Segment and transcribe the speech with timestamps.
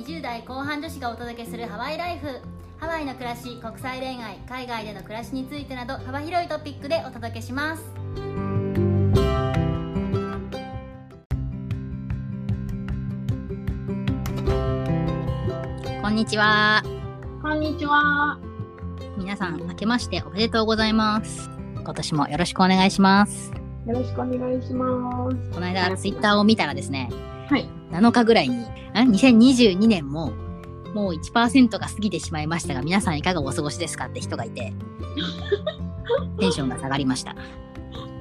[0.00, 2.40] 20代後半女子がお届けするハワイライフ
[2.78, 7.84] ハワイの暮らし国際恋愛海外での暮らしについてなど幅広いトピックでお届けします
[16.00, 16.82] こんにちは
[17.42, 18.38] こんにちは。
[19.18, 23.52] 皆さん明けましておめでとうございます今年もよろしくお願いします
[23.86, 25.50] よろしくお願いします。
[25.50, 27.10] この間ツイッターを見たらですね
[27.48, 27.79] はい。
[27.90, 30.32] 7日ぐらいにん2022年も
[30.94, 34.72] もう1%が過ぎてしまいましたが皆さんいかがお過ごしですかって人がいて
[36.38, 37.34] テンションが下がりました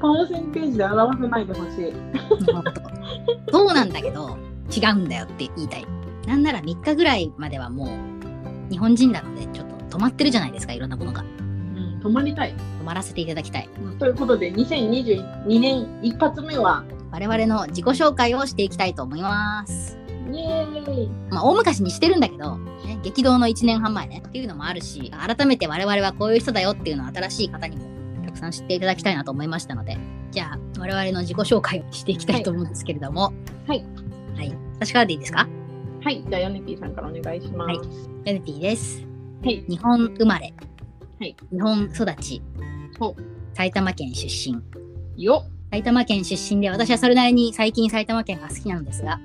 [0.01, 1.93] パーセンテージで表さないでほしい。
[3.51, 4.37] そうなんだけど
[4.75, 5.85] 違うんだよって言いたい
[6.27, 12.53] なんなら3日ぐらいまではもう日本人なのでちょっと止まってるじゃないですかいろんなものがうん、止まりたい。
[12.79, 19.97] 止まらせていただきたいということで、2022年一発目は、我々の自己紹介をしていきたいと思います。
[20.31, 21.09] イエーイ。
[21.31, 27.83] まあ、大昔にしてるんだけど、ね、激動の1年半前ねっていうのもあるし改めて我々はこういう人だよっていうのを新しい方にも
[28.25, 29.97] たくさん知っていただきたいなと思いましたので
[30.31, 33.33] じゃあ我々の自己紹介をしていきたいと思うんですけれども。
[33.67, 33.83] はい。
[34.35, 35.47] はい、私からでいいですか？
[36.01, 36.23] はい。
[36.29, 37.67] じゃあ、ヨネピーさんからお願いします。
[37.67, 37.79] はい。
[38.25, 39.05] エルピーです。
[39.43, 39.65] はい。
[39.67, 40.53] 日本生まれ、
[41.19, 41.35] はい。
[41.51, 42.41] 日本育ち。
[42.97, 43.15] ほ
[43.53, 44.61] 埼玉県出身。
[45.21, 49.19] よ埼玉県出身で私はそれなりに最近埼玉県が好きなのですが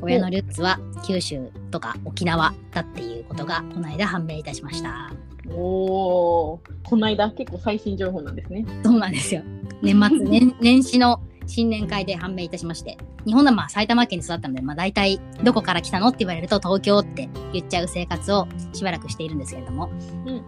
[0.00, 5.12] 親のルーツは九州とか沖縄だっていうことがこの間判明いたしました。
[5.50, 6.60] おー。
[6.84, 8.64] この間、結構最新情報なんですね。
[8.84, 9.42] そうなんですよ。
[9.82, 19.88] 年末 年年始の新年会で判明いたしまして日本ではまあ埼玉県に育ったので、まあ、大体どこから来たのって言われると東京って言っちゃう生活をしばらくしているんですけれども、
[20.26, 20.42] うんうん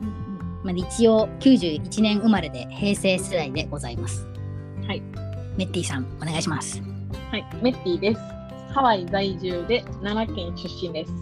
[0.62, 4.26] まあ、一応91年生まれで平成世代でございます。
[4.86, 7.10] はいメッティさんお願いしますうん。
[7.30, 7.46] はい。
[7.62, 8.20] メッティです。
[8.72, 11.12] ハワイ在住で奈良県出身です。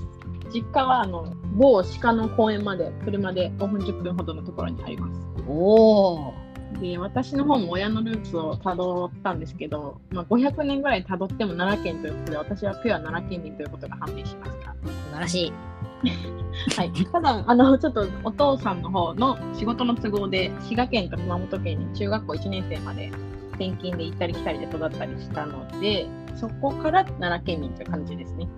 [0.52, 5.20] 実家は、あの、某鹿の公園まで車で5分10分ほどのところにあります。
[5.46, 6.34] おお
[6.80, 14.72] で私の方も親のルーツをたどったんですけど、まあ、500年ぐらいたどっても奈良県ということで私はピュア奈良県民ということが判明しました。
[14.72, 15.52] 素晴らしい
[16.76, 23.10] はい、ただあのちょっとお父さんの方の仕事の都合で滋賀県と熊本県に中学校1年生まで
[23.58, 28.48] 転勤で行ったり来たりで育ったりしたのでそこから奈良県民という感じですね。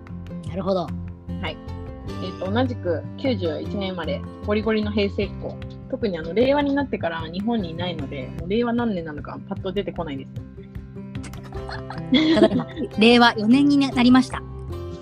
[0.47, 0.87] なるほど
[2.21, 5.55] えー、と同じく91年生まれゴリゴリの平成っ子
[5.89, 10.29] 特にあの令和になってから日本にいないのでもう令和何年なのかパッと出てこないです。
[12.99, 14.41] 令和4年になりました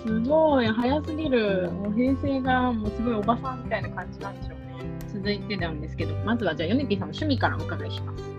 [0.04, 1.70] すごい早すぎる。
[1.72, 4.84] もう平成がもうすごいおばさんみたいな感じなんでしょうね。
[5.12, 8.29] 続いてなんですけど、まずはじゃあヨネピーさんの趣味からお伺いします。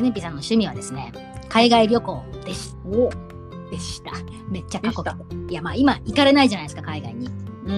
[0.00, 1.12] ヨネピさんの趣味はですね
[1.50, 3.10] 海外旅行でしお。
[3.70, 4.10] でした。
[4.48, 5.16] めっちゃ過去形
[5.48, 7.28] いやまあ今行かれないじゃないですか海外に。
[7.66, 7.74] うんう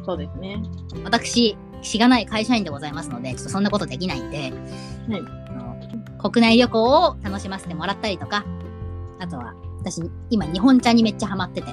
[0.00, 0.62] ん、そうですね。
[1.04, 4.50] 私しがない会社員でございますのでちょっとそんなことできないんで、はい。
[6.20, 8.44] 国内旅行を楽しませてもらったりとか
[9.18, 11.68] あとは私今日本茶にめっちゃハマってて。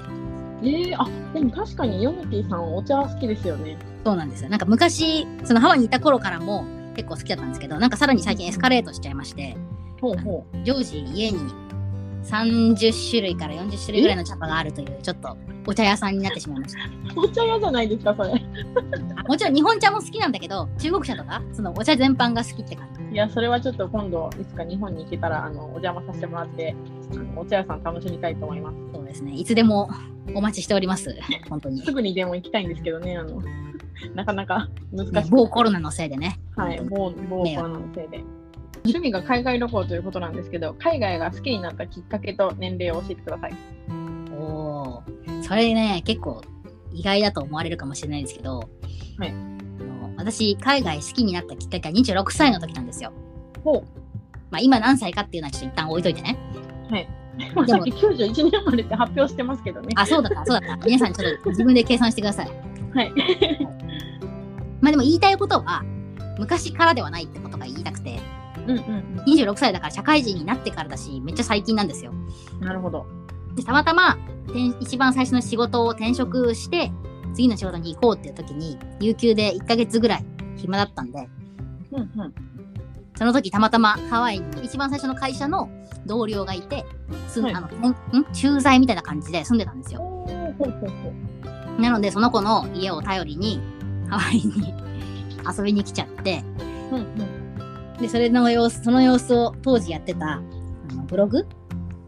[0.62, 3.78] えー、あでも確かにヨネピーさんお茶好きですよね。
[4.06, 4.50] そうなんですよ。
[4.50, 6.66] なんか昔そのハワイにいた頃からも
[6.96, 9.56] 結構好きだったんですけどなんかさらに最近エスカレートしちゃいまして
[10.02, 11.40] ほうほ常時家に
[12.24, 17.26] 30種類から40種類ぐらいの茶葉があるというちょっとお茶屋さんになってしまいましたう。
[17.28, 18.32] お茶屋じゃないですか、それ。
[19.16, 26.76] あもちろん日本茶も好きなんだけど中国茶とかそのお茶全般が好きって感じいや、それはちょっと今度、いつか日本に行けたら、あの、お邪魔させてもらって、
[27.36, 28.78] お茶屋さん楽しみたいと思います。
[28.94, 29.90] そうですねいつでも
[30.36, 31.18] お待ちしております
[31.50, 33.42] 本当に、すぐにでも行きたいんですけどね、あの、
[34.14, 35.14] なかなか難しい。
[35.14, 38.24] ね、某コロナのせいでねはい、某某コロナのせいで。
[38.88, 43.54] 趣味が海外旅行ということなんですけど、海外が好きになったきっかけと年齢を教えてください。
[44.32, 46.42] おおーそれね結構
[46.94, 48.60] 意外だと思われるかもしれないですけど、
[49.18, 49.34] はいあ
[49.84, 53.14] の私海外好きになったきっかけは26歳の時なんですよ
[53.64, 53.84] ほ
[54.50, 56.38] まあ今何歳かっていうのはちょっと一旦置いといてね
[56.90, 56.94] う。
[56.94, 57.08] はい。
[57.54, 59.90] まあ、さっき91年生まれって発表してますけどね。
[59.96, 62.52] あそうだったそうだった皆さんちょっと自分で計算してください
[62.94, 63.12] はい。
[64.82, 65.84] まあでも言いたいことは
[66.40, 68.20] 昔からではないってことが言いたくて
[68.68, 72.12] うんうん26歳だから社会人になってからだしめっちゃ最近なんですよ
[72.60, 72.66] うん。
[72.66, 73.06] なるほど。
[73.56, 74.18] でたまたま
[74.48, 76.92] 転一番最初の仕事を転職して
[77.34, 80.26] 次の仕事に行こうっていう時に有給で1ヶ月ぐらい
[80.58, 81.28] 暇だったんで
[81.92, 82.34] うんうん。
[83.18, 85.70] その時たまたまハワイに一番最初の会社の
[86.06, 86.86] 同僚がいて
[87.42, 87.72] はいあのん
[88.22, 88.26] ん？
[88.34, 91.14] 駐在みたいな感じで住んでたんですよおーほうほうほ
[91.78, 91.82] う。
[91.82, 93.60] なのでその子の家を頼りに
[94.10, 94.74] ハワイに
[95.58, 96.44] 遊びに来ちゃって
[96.92, 97.47] うんうん。
[98.00, 100.42] でそれの様子その様子を当時やってたあ
[100.94, 101.46] のブログ、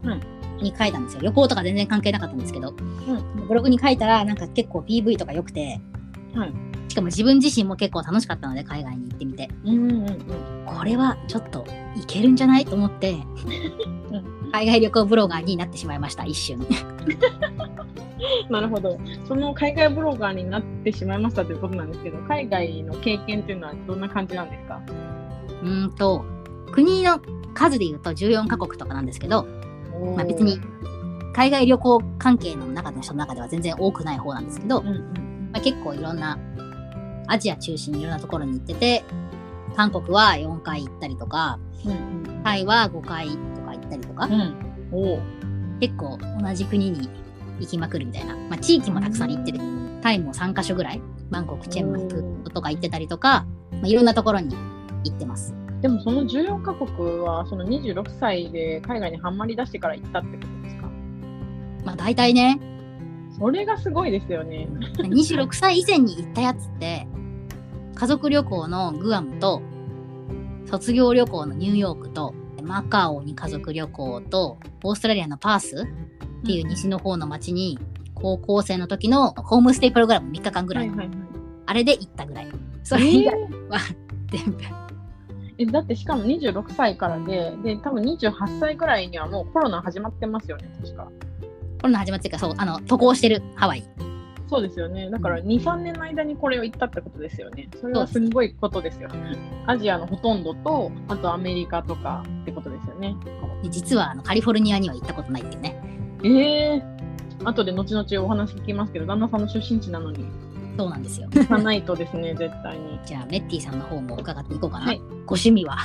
[0.04, 0.22] うん。
[0.62, 1.22] に書いたんですよ。
[1.22, 3.48] 旅行とか全然関係なかったんですけど、うん。
[3.48, 5.80] ブログに書いたら、なんか結構 PV とか良くて、
[6.36, 6.54] はい
[6.90, 10.18] しかも自分自身も結構楽しかったので、海外に行ってみて、うんうんうん
[10.66, 11.66] これはちょっと
[11.96, 12.66] いけるんじゃない？
[12.66, 13.16] と思って、
[14.52, 16.60] 海外旅行ブロガーになってしまいました、一瞬。
[18.50, 19.00] なるほど。
[19.28, 24.82] その海外ブロガーになってしまいましたということなんですけど、海外の経験っていうのはどんな感じなんですか？
[25.62, 26.26] うーんと、
[26.72, 27.20] 国の
[27.54, 29.48] 数で言うと14カ国とかなんですけど、
[30.16, 30.60] まあ別に
[31.34, 36.38] 海外旅行関係の中の人の中では全然多くない方なんですけど、うんうんまあ、結構いろんな
[37.28, 39.04] アジア中心にいろんなところに行ってて
[39.76, 44.70] 韓国は4回行ったりとかうんタイは5回とか行ったりとか、うん。
[45.80, 47.10] 結構同じ国に
[47.60, 49.60] 行きまくるみたいな、まあ、地域もたくさん行ってる
[50.02, 54.56] タイも3カ所ぐらいバンコクチェンマイプとか行ってたりとか、まあ、いろんなところに
[55.04, 55.54] 行ってます。
[55.82, 60.90] でもその14カ国はその26歳で海外にはまり出してから行ったってことですか？
[61.86, 62.60] まあ大体ね。
[63.38, 64.68] それがすごいですよね。
[64.98, 67.08] 26歳以前に行ったやつって
[67.96, 69.62] 家族旅行のグアムと
[70.66, 75.88] 卒業旅行のニューヨークとマカオに家族旅行とオーストラリアのパース
[76.42, 77.80] っていう西の方の町に
[78.14, 81.18] 高校生の時のホームステイプログラム3日間ぐらい、はいはいはい。
[81.68, 82.48] あれで行ったぐらい。
[82.84, 83.70] それ以外えー。
[83.70, 83.80] は
[84.32, 84.58] 全部。
[84.62, 84.66] え
[85.66, 91.12] だってしかも26歳からで、で、多分28歳ぐらいにはもうコロナ始まってますよね、確か。
[91.82, 93.90] コロナ始まってからそうあの渡航してるハワイ
[94.50, 95.10] そうですよね。
[95.12, 97.70] だから2、3年の間にこれを言ったってことですよね。
[97.80, 99.10] それはすごいことですよ。
[99.68, 103.16] アジアのほとんどと、あとアメリカとかってことですよね。
[103.62, 105.80] で実はあのカリフォルニアには行ったことないっていうね
[106.24, 106.30] え
[106.78, 107.48] えー。
[107.48, 110.26] 後で後々お話聞きますけど、旦那さんの出身地なのに
[110.80, 113.02] そうなんですよ行かないとですね、絶対に。
[113.06, 115.76] じゃあメッティさんの方も伺っていこうかな、はいご趣味は？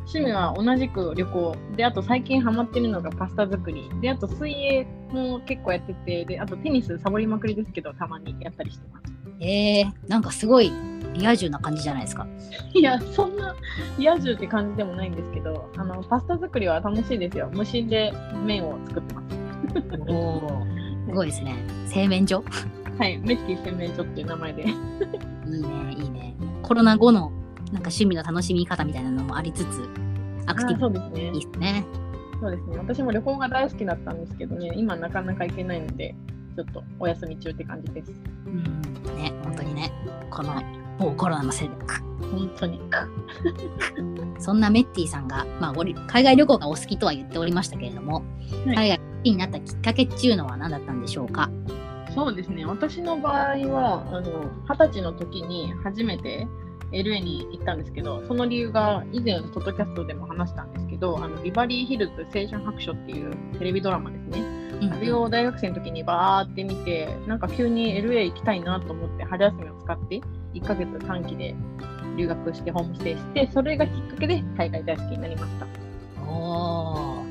[0.00, 1.56] 趣味は同じく旅行。
[1.76, 3.90] で、あと最近ハマってるのがパスタ作り。
[4.02, 9.04] で、あと水泳も結構やってて、で、あとテニスサボりまくりですけど、たまにやったりしてます。
[9.40, 10.70] えー、なんかすごい
[11.14, 12.26] リア充な感じじゃないですか。
[12.74, 13.56] いや、そんな
[13.98, 17.48] リア充って感じでもないんですけど、あの、パスタ作りは楽しいですよ。
[17.54, 18.12] 無心で
[18.44, 19.38] 麺を作ってます。
[20.06, 20.66] おお、
[21.08, 21.54] すごいですね。
[21.88, 22.44] 製麺所？
[22.98, 24.62] はい、メッティ洗面所っていう名前で。
[24.62, 26.36] いいね、いいね。
[26.62, 27.30] コロナ後の
[27.72, 29.88] なんか趣味の楽しみ方みたいなのもありつつ、
[30.46, 31.32] アクティあそうですねブいい。
[31.32, 31.84] ですね。
[32.40, 32.78] そうですね。
[32.78, 36.14] 私も旅行が大好きだったんですけどね、今なかなか行けないので、
[36.56, 38.12] ちょっとお休み中って感じです。
[38.46, 38.64] うん、
[39.16, 39.92] ね、本当にね、
[40.30, 40.54] この
[40.98, 41.74] もうコロナのせいで。
[42.30, 42.80] 本当に。
[44.38, 45.74] そんなメッティさんが、まあ、
[46.06, 48.22] 海外旅行がお好きとは言っておりましたけれども、
[48.66, 51.50] はい海外好きになったきっかけっていうのは何だったんでしょうか？
[52.18, 52.66] そうですね。
[52.66, 56.48] 私の場合は、あの、二十歳の時に初めて
[56.90, 64.40] LA に行ったんですけど、その理由が以前、ポッドキャストでも話したんですけど、あの、ビバリーヒルズ青春白書っていうテレビドラマですね。
[64.40, 70.20] うんあれを大学生の時にバーって見て、なんか急に LA 行きたいなと思って、春休みを使って、
[70.54, 71.54] 1ヶ月短期で
[72.16, 75.87] 留学してホームステイして、それがきっかけで海外大好きになりました。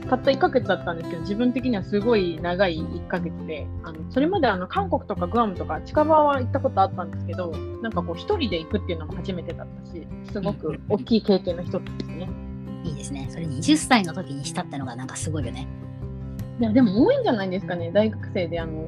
[0.07, 7.51] たった1ヶ月だったんですけど、自分的にはすごい長い1ヶ月で、あのそれまであの韓国とかグアムとか近場は行ったことあったんですけど、
[7.81, 12.29] なんかこう一人で行くっていうのも初めてだったし、すごく大きい経験の一つですね。
[12.83, 13.27] いいですね。
[13.29, 15.67] それ20歳の時にしたってのがなんかすごいよね。
[16.59, 18.87] いやでも多いんじゃないですかね、大学生であの、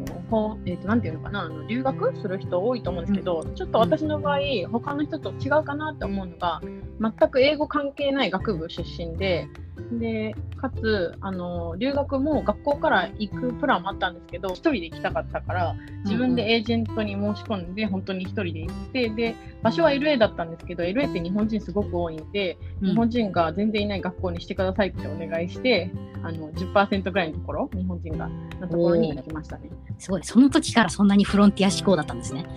[0.65, 4.39] えー、となんていうのかなあの、留学する人多いと思うんですけど、ちょっと私の場合、
[4.71, 6.61] 他の人と違うかなって思うのが、
[6.99, 9.47] 全く英語関係ない学部出身で、
[9.93, 25.91] でかつあの留学も学校から行くプランもあったんですけど、一人で行きたかったから、自分でエージェントに申し込んで、本当に一人で行って、で場所は LA だったんですけど、LA って日本人すごく多いんで、うん日本人が全然いない学校にしてくださいってお願いして、
[26.23, 29.69] あの10%ぐらいのところ、日本人がのところに行きましたね。
[29.97, 30.23] すごい。
[30.23, 32.45] その時からそんなにフロンティア志向だったんですね。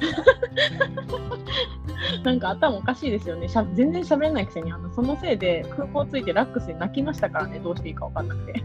[2.24, 3.48] なんか頭おかしいですよね。
[3.48, 8.62] しゃ全然喋れないくせに、あのそのせいで空港着いてラックスで泣きましたからね、どうしていいか分かんなくて。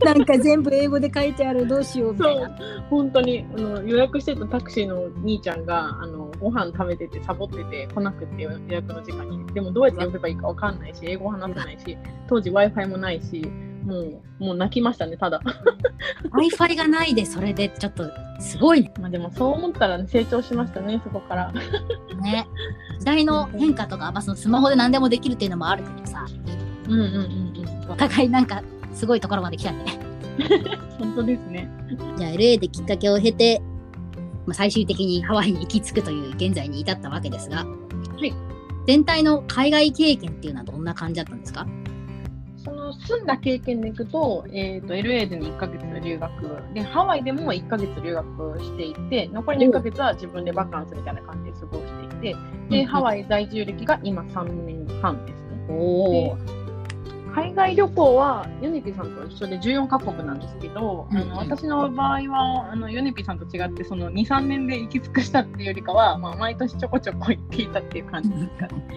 [0.04, 2.50] なんか全部英語で書いてある、どうしようみたいな。
[2.90, 13.42] 本当にあの予約してたタクシーの兄ちゃんがあのご飯食べててサボってて来なくて予約の時間にでもどうやって呼べばいいか分かんないし英語話せないし当時 w i f i もないし
[13.84, 15.40] もうもう泣きましたねただ
[16.30, 18.04] Wi-Fi がないで、それでちょっと
[18.40, 18.92] すごいね。
[19.00, 22.46] まあでもそう思ったら、ね、成長しましたねそこからね
[22.98, 26.26] 時代の変化とか、まあ、そのスマホで何でもできるっていうのもあるけどさ、
[26.88, 27.90] うんうんうんうん。
[27.90, 29.84] お互いなんかすごいところまで来たね。
[30.98, 31.70] 本当ですね。
[32.16, 33.60] じゃあ LA できっかけを経て、
[34.46, 37.66] まあ、最終的にハワイに行き着くという現在に至ったわけですが、
[38.22, 38.32] い。
[38.86, 41.66] 全体の海外経験っていうのはどんな感じだったんですか？
[42.64, 51.84] その住んだ経験でいくと、えっ、と、LA で1ヶ月留学、で、ハワイでも1ヶ月留学していて、残りの1ヶ月は自分でバカンスみたいな感じで過ごし
[52.20, 52.36] ていて、
[52.68, 55.66] で、ハワイ在住歴が今3年半ですね。
[55.70, 56.57] おお。
[57.34, 68.88] 海外旅行はヨネピさんと一緒で14カ国なんですけど、うんうんあの私の場合はあのヨネピさんと違ってその23年で行き尽くしたっていうよりかは、まあ、毎年ちょこちょこ行っていたっていう感じですかね。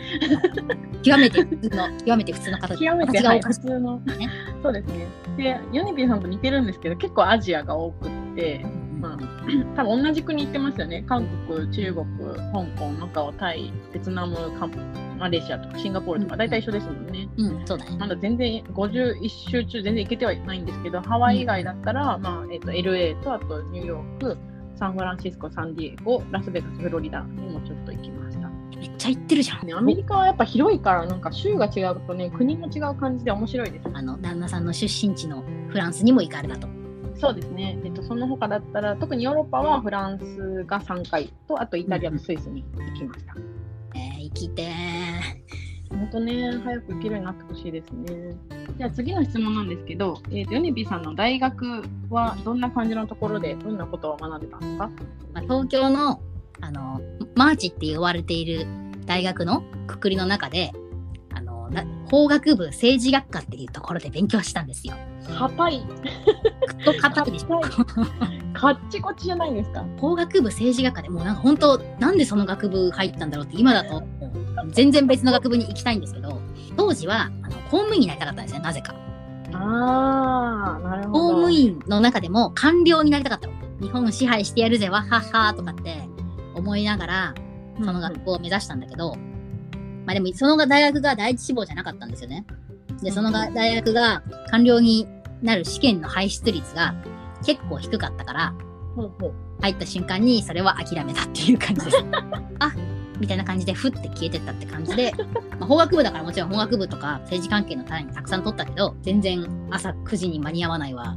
[1.03, 4.29] 極めて普通の、極めて普通の方極めて、はい、普通のね。
[4.61, 5.07] そうですね。
[5.37, 8.65] で、ヨネピさんと似てるんですけど、結構アジアが多くって、
[9.01, 9.17] まあ、
[9.75, 11.03] 多分同じ国行ってますよね。
[11.07, 12.05] 韓国、中国、
[12.53, 17.29] 香港、マカオ、タイ、ベトナム、カンマレーシアとかシンガポールとか、うん大体一緒ですもんね。
[17.37, 17.97] うん、そうだね。
[17.99, 24.37] まだ全然51週中全然行けてはいないんですけど、ハワイ以外だったら、まあえっと LA とあとニューヨーク、
[24.75, 28.49] サンフランシスコ、サンディエゴ、ラスベガス、フロリダにもちょっと行きました。
[28.81, 29.67] めっちゃ行ってるじゃん。
[29.67, 33.87] ね、アメリカはやっぱ広いから、なんか州が違うとね、国も違う感じで面白いです。
[33.93, 36.80] あの、旦那さんの出身地のフランスにも行かれたと。
[37.21, 37.77] そうですね。
[37.85, 43.35] えっと、その他だったら、特にヨーロッパはフランスが3回と、あとイタリアとスイスに行きました。
[43.93, 44.67] えー、生きて
[45.91, 48.35] 本当ね、早く行けるようになってほしいですね。
[48.77, 54.89] じゃあ次の質問なんですけど、えっと、ヨネビさんの大学はどんな感じのところで、どんなことを学んでたんですか？
[55.33, 56.21] まあ、東京の、
[56.61, 57.01] あの、
[57.35, 58.65] マーチって呼ばれている
[59.05, 60.71] 大学のくくりの中で、
[62.11, 64.93] 法学部政治学科っていうところで勉強したんですよ。
[65.39, 65.87] 硬い。
[66.83, 67.61] と硬いでしょ
[68.53, 69.85] カッチコチじゃないんですか？
[69.97, 74.03] 法学部政治学科でもうなんか本当なんでその学部入ったんだろうって今だと
[74.71, 76.41] 全然別の学部に行きたいんですけど
[76.75, 78.93] 当時はあの公務員になりたかったんですねなぜか
[79.53, 81.19] あー、なるほど。
[81.19, 86.01] 公務員の中でも官僚になりたかったの日本支配してやるぜわはっはーとかって
[86.55, 87.35] 思いながら
[87.79, 89.15] その学校を目指したんだけど、
[90.05, 92.45] まあでもその大学が第一志望じゃなかったんですよね。
[93.01, 95.07] でそのが大学が官僚に
[95.41, 96.95] なる試験の排出率が
[97.43, 98.53] 結構低かったから
[99.61, 101.97] 入った瞬間にそれは諦めたっていう感じです。
[102.59, 102.73] あ。
[103.19, 105.13] みたいな感じでふって消えてったって感じで、
[105.59, 111.15] まあ、法学部だからもちろん法学部とか政治関係の単位たくさん取ったけど全然朝9時に間に合わないわ。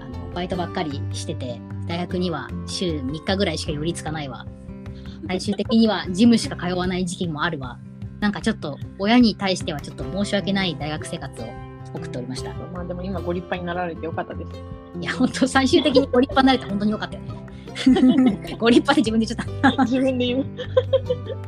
[0.00, 4.46] あのバイトばっかりしてて大学には週3日ぐらいしか寄りつかないわ。
[5.26, 7.78] 最終的にはジムしか通わない時期もあるわ
[8.20, 11.46] なんかちょっと親に対してはちょっと申し訳ない大学生活を
[11.94, 12.52] 送っておりました。
[12.72, 14.50] まあでも今ご立派になられてよかったです。
[15.00, 17.30] いや、本当最終的にご立派になれて本当によかったよね。
[18.58, 19.84] ご立派で自分で言っちゃった。
[19.84, 20.46] 自分で言う。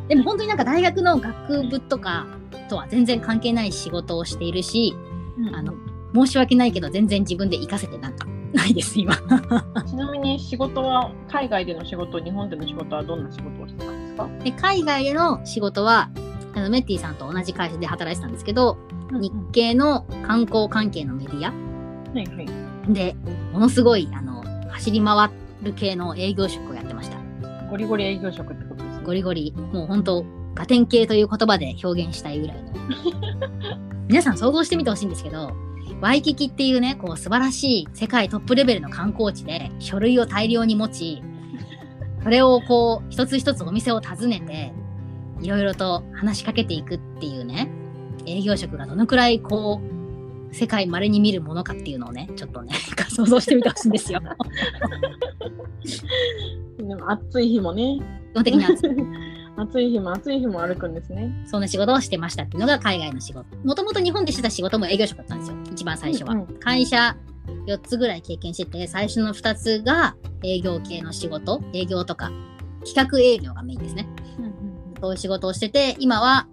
[0.08, 2.26] でも本当になんか大学の学部とか
[2.68, 4.94] とは全然関係ない仕事をしているし、
[5.54, 5.74] あの
[6.14, 9.14] 申し訳ないけど全然自分で活かせてなんかないです、今。
[9.86, 14.28] ちなみに仕事は、海外での仕事、日本での仕事はどんな仕事をしてたんですか？
[14.44, 16.10] で海外での仕事は、
[16.54, 18.78] あのメッティさんと同じ会社で働いてたんですけど、
[19.10, 22.92] 日系の観光関係のメディアはいはい。
[22.92, 23.14] で、
[23.52, 25.30] ものすごい、あの、走り回
[25.62, 27.18] る系の営業職をやってました。
[27.70, 29.04] ゴリゴリ営業職ってことですね。
[29.04, 32.72] ゴリゴリ、もう本当ガテン系という言葉で表現したいぐらいの。
[34.08, 35.52] 皆さん想像してみてほしいんですけど、
[36.00, 41.22] ワイキキっていうね、こう素晴らしい世界トップレベルの観光地で書類を大量に持ち、
[42.22, 44.72] それをこう一つ一つお店を訪ねて、
[45.42, 47.68] いろいろと話しかけていくっていうね、
[48.26, 52.74] 営業職がどのくらいこう、世界稀に見るものかっていうのをね、ちょっとね、
[53.08, 54.20] 想像してみてほしいんですよ。
[56.78, 57.98] でも暑い日もね、
[58.32, 58.70] 基本的には
[59.56, 61.30] 暑い日も暑い日も歩くんですね。
[61.46, 63.44] そんな仕事をしてましたっていうのが海外の仕事。
[63.64, 65.56] もともと日本でしてた仕事も営業職だったんですよ。
[65.72, 66.34] 一番最初は。
[66.34, 67.16] うんうん会社
[67.66, 72.30] 4つぐらい経験してて、最初の2つが営業系の仕事、営業とか
[72.84, 74.06] 企画営業がメインですね。
[75.02, 76.46] そういう仕事をしてて、今は、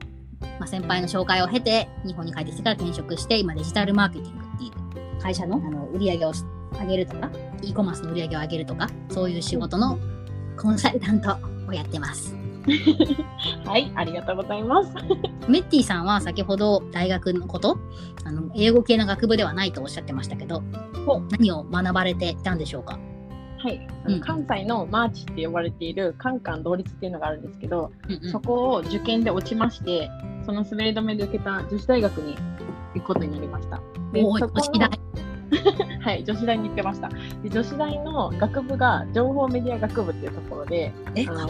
[0.60, 6.34] まあ、先輩の紹介を経て、日本に帰ってきてから転職して、今デジタルマーケティングっていう会社のあの売り上げを
[6.82, 7.30] 上げるとか、
[7.62, 10.00] e コマースの売り上げを上げるとか、そういう仕事の
[10.58, 11.38] コンサルタント
[11.68, 12.36] をやってます。
[13.66, 14.92] はい、ありがとうございます。
[15.48, 17.78] メッティさんは先ほど大学のこと、
[18.24, 20.64] あの英語系の学部ではないとおっしゃってましたけど、
[21.30, 22.98] 何を学ばれていたんでしょうか？
[23.60, 24.20] はい、あうん。
[24.20, 28.32] の関西のマーチって呼ばれているカンカン同率っていうのがあるんですけど、うんうん。
[28.32, 30.10] そこを受験で落ちまして、
[30.46, 32.36] その滑り止めで受けた女子大学に
[32.96, 33.82] 行くことになりました。
[34.14, 34.90] で女子大。
[36.02, 37.10] はい、女子大に行ってました。
[37.10, 41.48] で女子大の学部が情報メディア学部っていうところで、え、あの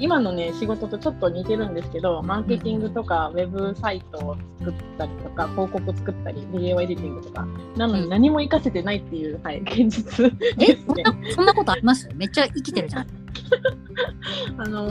[0.00, 7.46] 今のね仕事とちょっと似てるんですけどマーケティングとかウェブサイトを作ったりとか広告作ったりビデオエディティングとか。
[7.76, 10.26] なのに何も活かせてないっていう、はい、現実
[10.58, 11.04] えですね。
[11.04, 12.08] そんな、そんなことあります？
[12.14, 13.06] めっちゃ生きてるじゃん。
[14.58, 14.86] あの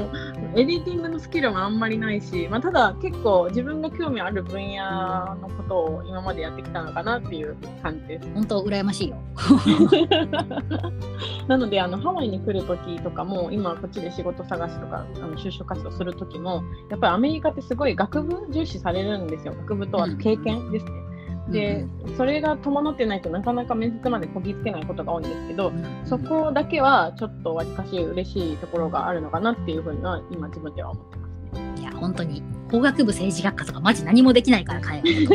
[0.55, 8.29] エディティングのスキルもあんまりないし、まあ、ただ結構自分が興味ある分野のことを今までやってきたのかなっていう感じです。
[8.33, 9.17] 本当羨ましいよ。
[11.47, 21.08] なのであのハワイに来る時とかも今こっちで仕事探しとかあの就職活動する時もやっぱりアメリカってすごい学部重視されるんですよ学部とあと経験ですね。
[21.51, 21.85] で、
[22.17, 25.71] それが伴ってないとなかなか面接までこぎつけないことが多いんですけど、
[26.05, 31.29] そこだけはちょっとわりかし嬉しいところがあるのかなっていうふうには今自分では思ってます
[31.75, 31.81] ね。
[31.81, 32.43] いや本当に。
[32.69, 35.27] 工学部政治学科とかマジ何もできないから海外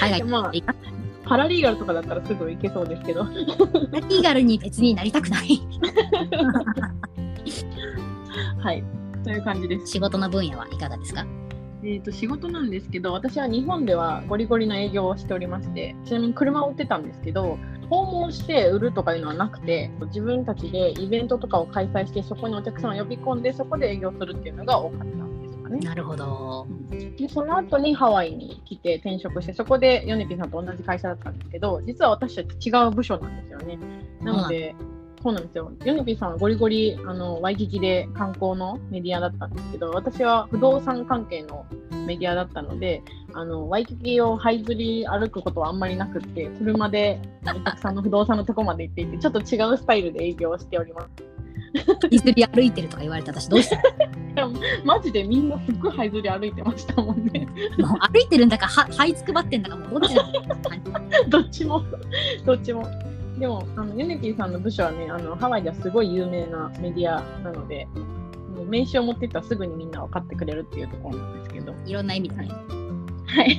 [0.00, 0.52] 海外まあ
[1.26, 3.24] パラリーガルとかだったらすぐ行けそうですけど。
[3.26, 5.60] パラリーガルに別になりたくない。
[8.60, 8.82] はい、
[9.24, 9.88] という感じです。
[9.88, 11.26] 仕事の分野はいかがですか？
[11.82, 17.58] えーと、仕事なんですけど私は日本ではゴリゴリの営業をしておりましてちなみに車を売ってたんですけど
[17.88, 25.78] 訪問して売るとかいうのはなくて自分たちでイベントとかを開催してそこにお客さんを呼び込んでそこで営業するっていうのが多かったんですかね。
[25.78, 33.78] なるほどでその後にハワイに来て転職してそこでヨネピさんと同じ会社だったんですけど実は私たち違う部署なんですよね。
[34.20, 35.72] なので、うんそうなんですよ。
[35.84, 41.66] ヨネピーさんはゴリゴリあのワイキキで観光のメディアだったんですけど、私は不動産関係の
[42.06, 43.02] メディアだったので、
[43.34, 51.08] あのワイキキを這いずり歩くことはあんまりなくって、車でお客さんの不動産のとこまで行っていて、ちょっと違うスタイルで営業をしております。
[52.10, 53.76] いずり歩いてるとか言われた私どうした？
[54.84, 57.46] マジでみんなすっごい這いずり歩いてましたもんね。
[57.78, 60.24] もう歩いてるんだかは這いつくばってんだかもうどっちだ
[61.28, 61.84] どっちも
[62.46, 62.86] どっちも。
[63.38, 67.86] でも、あのユネピーさんの部署はね、あのハワイではすごい有名なメディアなので、
[68.56, 71.74] もう名刺を持っていったらすぐにみんな分かってくれるっていうところなんですけど。
[71.86, 72.48] いろんな意味でね。
[73.26, 73.58] はい。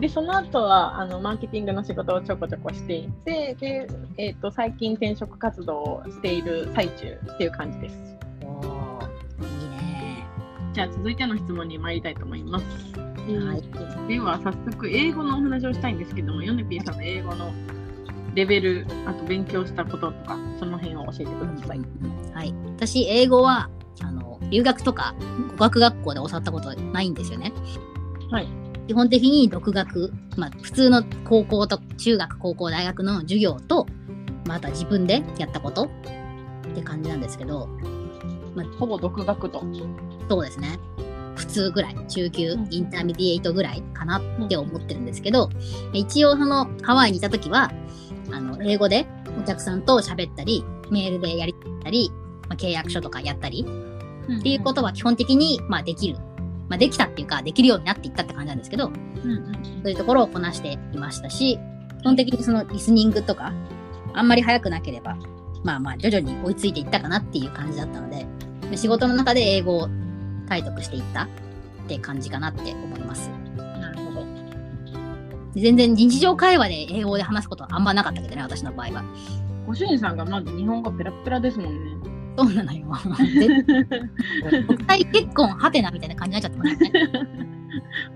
[0.00, 8.16] で、その後は、あの、マーケティングの仕事をちょこちょこしていて、で、えっ、ー、と、最近転職活動をしている最中っていう感じです。
[8.42, 9.00] お
[9.40, 9.48] いい
[9.82, 10.26] ね。
[10.72, 13.04] じゃあ、続いての質問に参りたいと思います。
[13.24, 17.50] はい、では早速英語のお話をしたいんですけどもヨネピーさんの英語の
[18.34, 21.28] レベル、あと勉強したこととか、その辺を教えてく
[21.60, 21.80] ださい。
[22.34, 22.54] はい。
[22.76, 23.70] 私、英語は、
[24.00, 25.14] あの、留学とか
[25.52, 27.52] 語学学校で教わったことないんですよね。
[28.30, 28.48] はい。
[28.88, 33.86] 基本的に独学、まあ、普通の高校と、中学、高校、大学の授業と、
[34.46, 35.88] また自分でやったことっ
[36.74, 37.68] て感じなんですけど、
[38.54, 39.62] まあ、ほぼ独学と。
[40.28, 40.78] そうですね。
[41.36, 45.48] 普通ぐらい、中級、 intermediate ぐらいかなって思ってるんですけど、
[45.92, 47.72] 一応そのハワイにいた時は、
[48.30, 49.06] あの、英語で
[49.40, 52.10] お客さんと喋ったり、メールでやりたり、
[52.48, 53.66] まあ、契約書とかやったり、
[54.38, 56.18] っていうことは基本的に、まあ、できる。
[56.68, 61.58] まあ、できたっていうか、できるようになっていったって感じなんですけど、うんうん、そういうところをこなしていましたし、
[62.00, 63.52] 基本的にそのリスニングとか、
[64.14, 65.16] あんまり早くなければ、
[65.62, 68.26] まあまあ徐々に追いついていったかなっていう感じだったので、
[68.76, 69.88] 仕事の中で英語を
[70.48, 71.28] 体得していったっ
[71.88, 73.30] て感じかなって思います。
[75.54, 79.04] 全然日常会話で英語で話すことはあんまなかったけどね、私の場合は。
[79.66, 82.14] ご主人さんがまず日本語ペラペラですもんね。
[82.36, 82.86] そうなのよ。
[84.66, 86.92] 国際結婚はてなみたいな感じになっちゃってますね。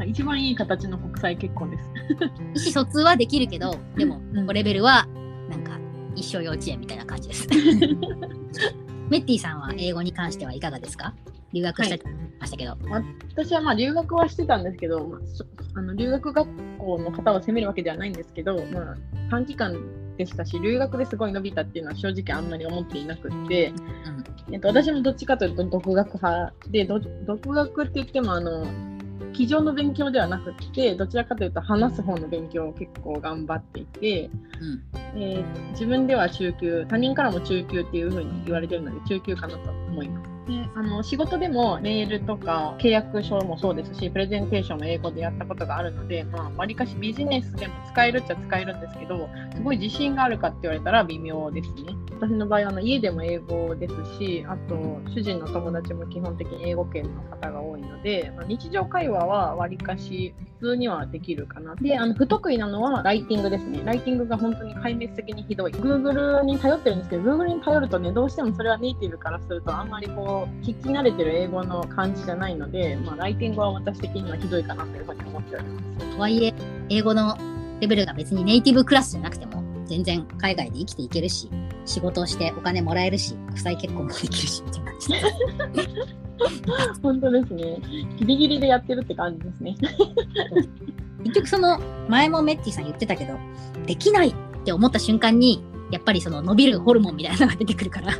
[0.07, 2.71] 一番いい形の国際結婚です。
[2.71, 5.07] 意思疎通はできるけど、でも、うん、レベルは
[5.49, 5.79] なんか
[6.15, 7.49] 一生幼稚園みたいな感じです。
[9.09, 11.15] メッティさんは英語に関してはいかがですか？
[11.53, 12.01] 留学して
[12.39, 15.21] ましたけど、はい、私はまあ留学はしてたんですけど、まあ、
[15.79, 18.97] あの留学学校の方を責めるわけではないんですけど、まあ、
[19.31, 19.75] 短期間
[20.19, 23.69] でしたし留学ですごい伸びたっていうのは正直あんまり思っていなくって、
[24.47, 28.67] うん、えっと、私もどっちかというと独学派で独学って言ってもあの
[29.33, 40.39] 机上の勉強ではなくてどちらかというと話す方の勉強を結構頑張っていて、うん、えー、自分では中級他人からも中級っていうふうに言われてるので中級かなと思います。
[40.49, 46.25] であの仕事でもメールとか契約書もそうですしプレゼンテーションも英語でやったことがあるので
[46.57, 51.95] わり、まあ、かしビジネスでも使えるっちゃ使えるんですけどすごい自信があるかって言われたら微妙ですね。
[52.19, 54.75] 私の場合はあの家でも英語ですしあと
[55.15, 61.77] 主人の友達も基本的に英語圏の方が多いので、まあ、日常会話はわりかし普通にはできるかな。
[61.77, 63.83] であの不得意なのはライティングですね。
[63.85, 65.73] ライティングが本当に壊滅的にひどい。
[65.73, 76.11] Google に頼ってるんですけど Google に頼るとねどうしてもそれはネイティブからするとあんまりこう聞き慣れてる英語の感じじゃないので、まあ、ライティングは私的にはひどいかなというふうに思っております。
[76.11, 76.55] とはいえ、
[76.91, 77.37] 英語の
[77.81, 81.51] レベルが別にネイティブクラスじゃなくても、全然海外で生きていけるし、
[81.87, 85.15] 仕事をしてお金もらえるし、国際結婚もできるし、って感じ
[87.03, 87.79] 本当ですね。
[88.19, 89.77] ギリギリでやってるって感じですね。
[91.25, 93.35] 結局その、前もメッティさん言ってたけど、
[93.87, 98.13] できないって思った瞬間に、やっぱりその伸びるホルモンみたいなのが出てくるから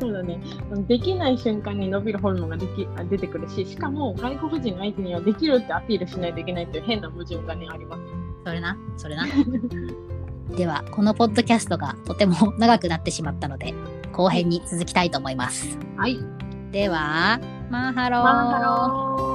[0.00, 0.40] そうだね。
[0.88, 8.02] できない瞬間に伸びるホルモンができあ出てくるし、しかも外国人の相手にはできるってアピールしないといけないという変な矛盾がね、あります。
[8.44, 9.24] それな、それな。
[10.56, 13.74] では、このポッドキャストがとても長くなってしまったので、
[14.12, 15.78] 後編に続きたいと思います。
[15.96, 16.18] はい。
[16.70, 19.33] では、 mahalo。Mahalo。